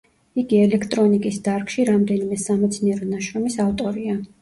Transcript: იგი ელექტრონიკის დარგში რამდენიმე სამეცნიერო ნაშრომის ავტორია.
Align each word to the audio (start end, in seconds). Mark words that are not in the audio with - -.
იგი 0.43 0.61
ელექტრონიკის 0.61 1.37
დარგში 1.49 1.87
რამდენიმე 1.91 2.41
სამეცნიერო 2.49 3.15
ნაშრომის 3.15 3.63
ავტორია. 3.71 4.23